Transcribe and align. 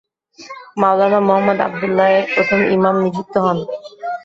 মাওলানা 0.81 1.19
মুহাম্মদ 1.27 1.57
আব্দুল্লাহ 1.67 2.07
এর 2.15 2.25
প্রথম 2.33 2.59
ইমাম 2.75 2.95
নিযুক্ত 3.03 3.35
হন। 3.45 3.57